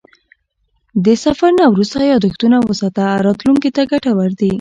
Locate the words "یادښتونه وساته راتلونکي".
2.11-3.69